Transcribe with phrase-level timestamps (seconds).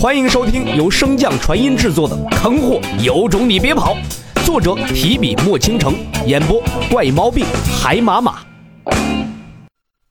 [0.00, 3.96] 欢迎收听由升降传音制作的《坑货有种你别跑》，
[4.46, 5.92] 作者提笔墨倾城，
[6.24, 7.44] 演播怪毛病
[7.82, 8.38] 海马马。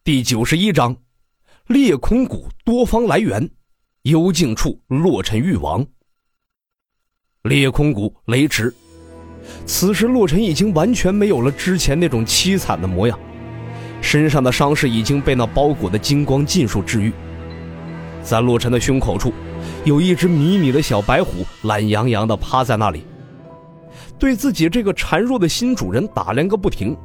[0.04, 0.94] 第九十一章：
[1.68, 3.50] 裂空谷多方来源，
[4.02, 5.88] 幽静处洛尘欲亡。
[7.44, 8.76] 裂空谷雷池，
[9.66, 13.18] 此时洛尘已经完全没有了之前那种凄惨的模样，
[14.02, 17.14] 身上的伤势已经被那包裹的金光尽数治愈。
[18.22, 19.32] 在洛尘的胸口处，
[19.84, 23.04] 有一只迷你的小白虎懒洋洋地趴在那里，
[24.20, 26.96] 对自己这个孱弱的新主人打量个不停。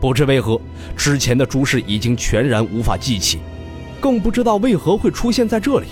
[0.00, 0.60] 不知为何，
[0.96, 3.38] 之前的诸事已经全然无法记起，
[4.00, 5.86] 更不知道为何会出现在这里。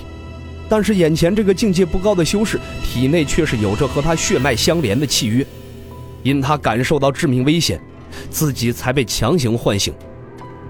[0.69, 5.47] 但是眼前这个境界不高的修士，体内却是有着和他血脉相连的契约，
[6.23, 7.81] 因他感受到致命危险，
[8.31, 9.95] 自己才被强行唤醒，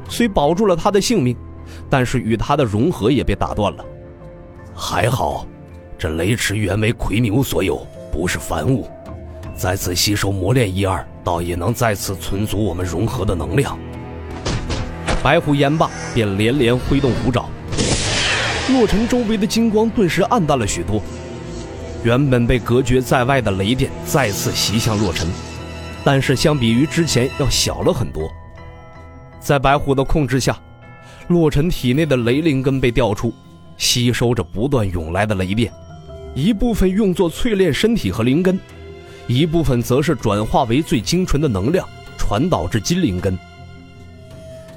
[0.09, 1.37] 虽保住了他的性命。
[1.91, 3.85] 但是与他的融合也被打断了。
[4.81, 5.45] 还好，
[5.99, 8.89] 这雷池原为魁牛所有，不是凡物，
[9.57, 13.77] 在此吸收磨练一二，倒也能再次存足我们融合的能量。
[15.21, 17.47] 白虎言罢，便连连挥动虎爪，
[18.71, 21.03] 洛尘周围的金光顿时暗淡了许多。
[22.05, 25.27] 原本被隔绝在外的雷电再次袭向洛尘，
[26.05, 28.31] 但是相比于之前要小了很多。
[29.41, 30.57] 在白虎的控制下。
[31.27, 33.31] 洛尘体内的雷灵根被调出，
[33.79, 35.73] 吸收着不断涌来的雷电，
[36.35, 38.59] 一部分用作淬炼身体和灵根，
[39.27, 43.39] 一部分则是转化为最精纯的能量，传导至金灵根。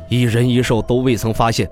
[0.08, 1.70] 一人一兽都未曾发现，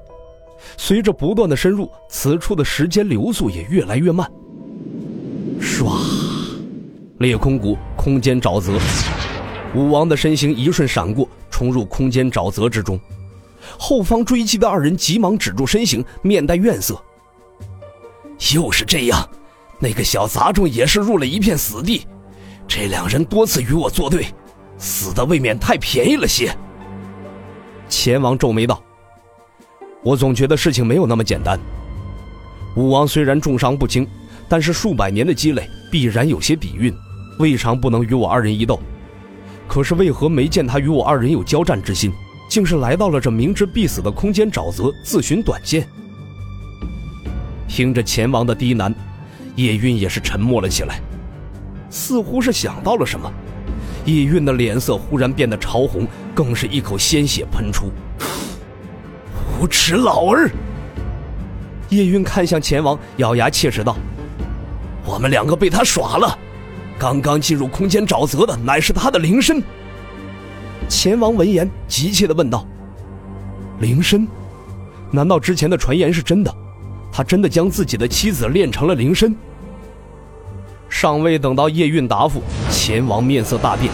[0.76, 4.30] 随着不断的深入，此处的时间流速也越来越慢。
[5.62, 5.92] 唰，
[7.20, 8.80] 裂空谷空间沼泽，
[9.76, 13.00] 武王的身形一瞬闪过，冲入空间沼泽之中。
[13.78, 17.00] 后方追击的二人急忙止住身形，面带怨色。
[18.54, 19.30] 又是这样，
[19.80, 22.06] 那个小杂种也是入了一片死地。
[22.68, 24.28] 这两人多次与我作对，
[24.78, 26.56] 死的未免太便宜了些。
[27.88, 28.82] 钱王皱眉道
[30.04, 31.60] ：“我总觉得事情没有那么简单。
[32.76, 34.08] 武王虽然重伤不轻，
[34.48, 36.94] 但是数百年的积累必然有些底蕴，
[37.40, 38.80] 未尝不能与我二人一斗。
[39.68, 42.12] 可是为何没见他与我二人有交战之心？”
[42.50, 45.88] 竟是来到了这明知必死的空间沼泽，自寻短见。
[47.70, 48.94] 听着钱王的低喃，
[49.56, 51.00] 叶韵也是沉默了起来，
[51.90, 53.32] 似乎是想到了什么。
[54.06, 57.92] 叶韵的脸色忽然变得潮红，更是一口鲜血喷出。
[59.62, 60.50] 无耻老儿！
[61.90, 63.96] 叶韵看向钱王，咬牙切齿道
[65.06, 66.38] ：“我们两个被他耍了。
[66.98, 69.62] 刚刚进入空间沼泽的，乃是他的灵身。”
[70.90, 72.66] 钱王闻言，急切地问道
[73.80, 74.28] ：“灵身？
[75.12, 76.54] 难道之前的传言是真的？
[77.20, 79.36] 他真的将自己的妻子练成了灵身？”
[80.88, 82.42] 尚未等到叶韵答复，
[82.72, 83.92] 钱王面色大变，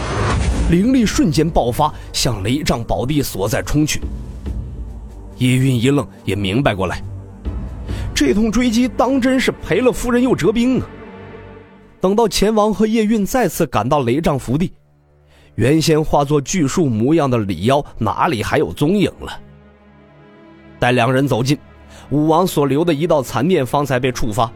[0.70, 4.00] 灵力瞬间爆发，向雷杖宝地所在冲去。
[5.38, 7.02] 叶韵一愣，也明白过来，
[8.14, 10.86] 这通追击当真是赔了夫人又折兵啊！
[12.00, 14.72] 等到钱王和叶韵再次赶到雷杖福地。
[15.56, 19.36] 原先化作巨树模样的李妖哪里还有踪影了？
[20.78, 21.58] 待两人走近，
[22.10, 24.50] 武王所留的一道残念方才被触发。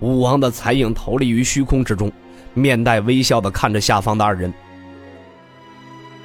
[0.00, 2.12] 武王的残影投立于虚空之中，
[2.52, 4.52] 面带微笑的看着下方的二人。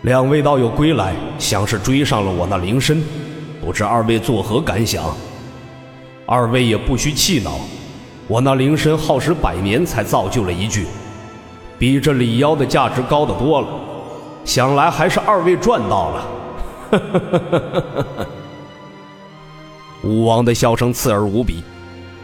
[0.01, 3.03] 两位道友归来，像是追上了我那灵身，
[3.61, 5.03] 不知二位作何感想？
[6.25, 7.59] 二位也不需气恼，
[8.27, 10.85] 我那灵身耗时百年才造就了一具。
[11.77, 13.67] 比这李妖的价值高得多了，
[14.43, 16.27] 想来还是二位赚到了。
[20.03, 21.63] 武王的笑声刺耳无比，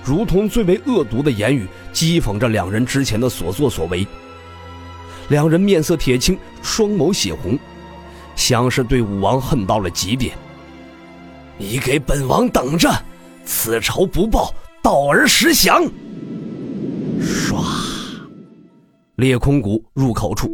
[0.04, 4.06] 如同最为恶毒的言语，讥讽着两人之前的所作所为。
[5.30, 7.58] 两人面色铁青，双眸血红，
[8.36, 10.38] 像是对武王恨到了极点。
[11.58, 12.90] 你给本王等着，
[13.46, 15.84] 此仇不报，到而时降。
[17.22, 17.64] 唰。
[19.16, 20.52] 裂空谷入口处，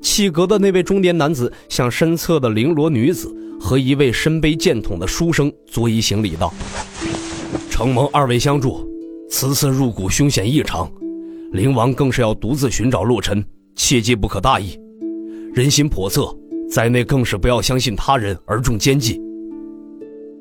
[0.00, 6.52] 气阁的那位中年男子向身侧的绫罗女子和一位身背剑筒的书生作揖行礼道
[7.70, 8.88] ：“承蒙二位相助，
[9.28, 10.90] 此次入谷凶险异常，
[11.52, 13.44] 灵王更是要独自寻找洛尘，
[13.76, 14.78] 切记不可大意。
[15.52, 16.34] 人心叵测，
[16.70, 19.20] 在内更是不要相信他人而中奸计。”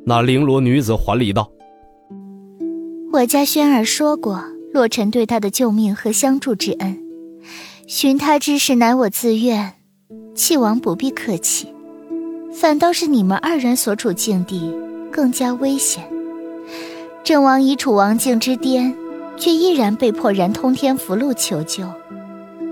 [0.06, 1.52] 那绫罗女子还礼道
[3.12, 4.42] ：“我家轩儿说过，
[4.74, 6.98] 洛尘对他的救命和相助之恩。”
[7.90, 9.74] 寻他之事乃我自愿，
[10.36, 11.74] 弃王不必客气。
[12.54, 14.72] 反倒是你们二人所处境地
[15.12, 16.08] 更加危险，
[17.24, 18.96] 郑王已处王境之巅，
[19.38, 21.84] 却依然被迫燃通天符箓求救，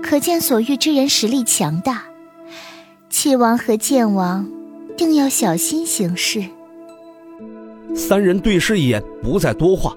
[0.00, 2.04] 可见所遇之人实力强大。
[3.10, 4.48] 弃王和剑王，
[4.96, 6.44] 定要小心行事。
[7.92, 9.96] 三人对视一眼，不再多话，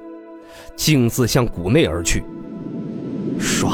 [0.75, 2.23] 径自向谷内而去。
[3.39, 3.71] 唰，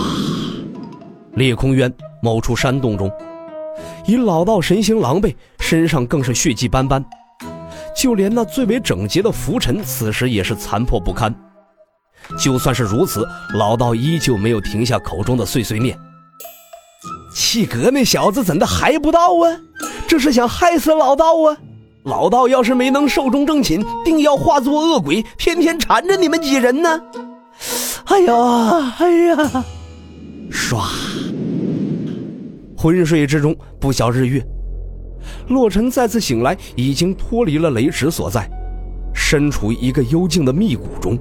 [1.38, 3.12] 裂空渊某处山洞中，
[4.08, 7.06] 以老道神形狼狈，身上更是血迹斑斑，
[7.96, 11.34] 就连那最为整洁的拂尘，此时也是残破不堪。
[12.40, 13.24] 就算是如此，
[13.54, 15.96] 老道依旧没有停下口中的碎碎念。
[17.36, 19.62] 气格那小子怎的还不到啊？
[20.08, 21.56] 这是想害死老道啊！
[22.04, 27.00] 老道要是没能寿终正寝，定要化作恶鬼，天天缠着你们几人呢！
[28.06, 29.64] 哎呀，哎呀！
[30.50, 30.80] 唰，
[32.88, 34.42] 昏睡之中，不消日月。
[35.50, 38.50] 洛尘再次醒来，已经脱离了雷池所在，
[39.14, 41.20] 身处一个幽静的密谷中。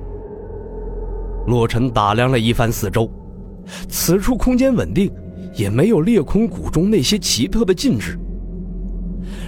[1.49, 3.11] 洛尘打量了一番四周，
[3.89, 5.11] 此处空间稳定。
[5.57, 8.17] 也没有裂空谷中那些奇特的禁制。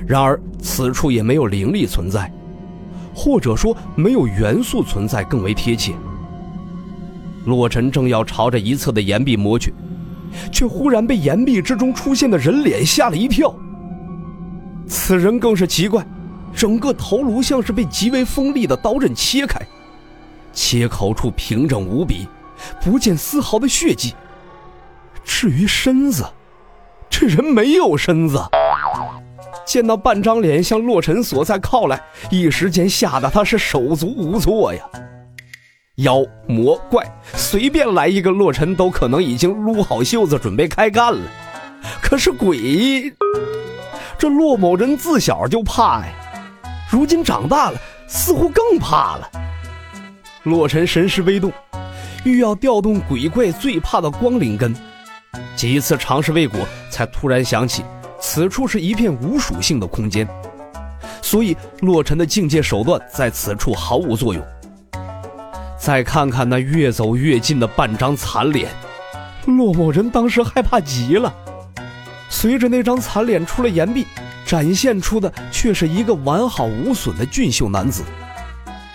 [0.06, 2.32] 然而此处也没有灵力存在，
[3.14, 5.92] 或者说没有元素存在更为贴切。
[7.44, 9.72] 洛尘正要朝着一侧的岩壁摸去，
[10.50, 13.54] 却忽然被岩壁之中出现的人脸吓了一跳。
[14.86, 16.06] 此人更是奇怪，
[16.54, 19.60] 整个头颅像是被极为锋利的刀刃切开，
[20.52, 22.26] 切口处平整无比，
[22.82, 24.14] 不见丝毫的血迹。
[25.24, 26.24] 至于身子，
[27.10, 28.42] 这人没有身子。
[29.66, 32.00] 见到半张脸向洛尘所在靠来，
[32.30, 34.82] 一时间吓得他是手足无措呀。
[35.98, 37.04] 妖魔怪
[37.34, 41.20] 随便来一个，洛尘都可能已经撸好袖子准备开干了。
[42.00, 43.12] 可是鬼，
[44.16, 46.12] 这洛某人自小就怕呀，
[46.88, 49.28] 如今长大了，似乎更怕了。
[50.44, 51.52] 洛尘神识微动，
[52.24, 54.72] 欲要调动鬼怪最怕的光灵根。
[55.56, 56.60] 几次尝试未果，
[56.90, 57.84] 才突然想起，
[58.20, 60.28] 此处是一片无属性的空间，
[61.22, 64.40] 所以洛尘的境界手段在此处毫无作用。
[65.78, 68.68] 再看看那越走越近的半张残脸，
[69.46, 71.32] 洛某人当时害怕极了。
[72.28, 74.04] 随着那张残脸出了岩壁，
[74.44, 78.02] 展现出的却是一个完好无损的俊秀男子。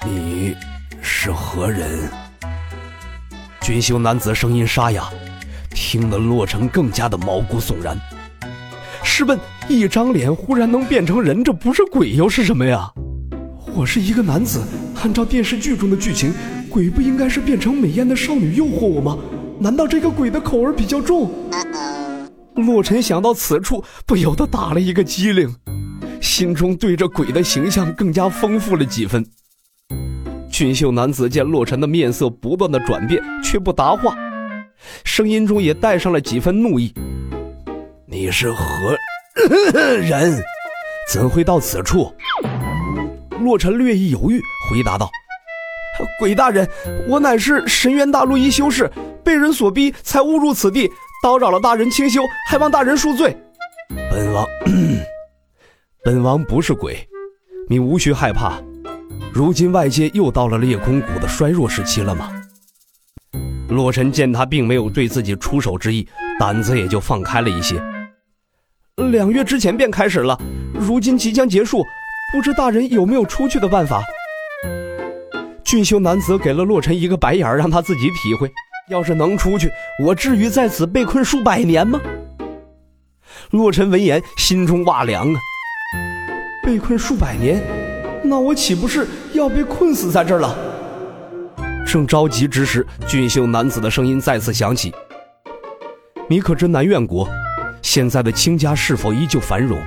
[0.06, 0.56] 你
[1.02, 2.10] 是何人？
[3.62, 5.06] 俊秀男子声音沙哑。
[5.74, 7.98] 听得洛尘更加的毛骨悚然。
[9.04, 12.92] 试问，一张脸忽然能变成人，这不是鬼又是什么呀？
[13.74, 14.62] 我是一个男子，
[15.02, 16.32] 按照电视剧中的剧情，
[16.74, 19.16] 鬼不应该是变成美艳的少女诱惑我吗？
[19.60, 21.30] 难道这个鬼的口味比较重？
[22.56, 25.56] 洛尘想到此处，不由得打了一个激灵，
[26.20, 29.24] 心中对这鬼的形象更加丰富了几分。
[30.50, 34.16] 俊秀男子见洛尘的面色不断的转变，却不答话。
[35.04, 36.92] 声音中也带上了几分怒意。
[38.08, 38.98] 你是何
[40.02, 40.42] 人？
[41.08, 42.12] 怎会到此处？
[43.42, 44.42] 洛尘略一犹豫，
[44.72, 45.08] 回答道
[46.20, 46.68] ：“鬼大人，
[47.08, 48.90] 我乃是神渊大陆一修士，
[49.24, 50.90] 被人所逼才误入此地，
[51.24, 53.36] 叨扰了大人清修，还望大人恕罪。”
[54.10, 54.46] 本王，
[56.04, 57.08] 本王不是鬼，
[57.70, 58.62] 你无需害怕。
[59.34, 62.30] 如今外界又到了裂空谷的衰弱时期了吗？
[63.70, 66.08] 洛尘见他并没有对自己出手之意，
[66.40, 67.82] 胆子也就放开了一些。
[69.12, 70.40] 两月之前便开始了，
[70.74, 71.84] 如今即将结束，
[72.32, 74.04] 不知大人有没有出去的办法？
[75.74, 78.48] 俊秀男子给了洛尘一个白眼，让他自己体会。
[78.92, 79.72] 要是能出去，
[80.06, 82.00] 我至于在此被困数百年吗？
[83.50, 85.40] 洛尘闻言，心中哇凉啊！
[86.64, 87.60] 被困数百年，
[88.24, 90.56] 那我岂不是要被困死在这儿了？
[91.88, 94.94] 正着急之时，俊秀男子的声音再次响起
[96.30, 97.28] ：“你可知南苑国
[97.82, 99.82] 现在的卿家是否依旧繁荣？”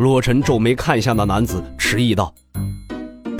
[0.00, 2.34] 洛尘皱眉看向那男子，迟疑道：“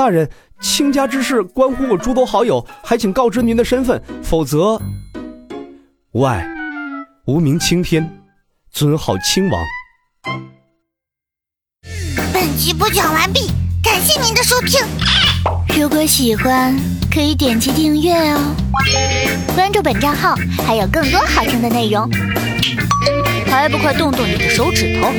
[0.01, 0.27] 大人，
[0.63, 4.81] 卿家之事关乎我诸多好友，还请告知您的身份，否则……
[6.13, 6.49] 无碍，
[7.27, 8.11] 无名青天，
[8.73, 9.63] 尊号亲王。”
[12.33, 13.49] 本集播讲完毕，
[13.85, 14.81] 感谢您的收听。
[15.79, 16.75] 如果喜欢，
[17.13, 18.57] 可以点击订阅哦，
[19.55, 20.35] 关注本账号
[20.67, 22.09] 还有更多好听的内容，
[23.51, 25.13] 还不快动动你的手指头！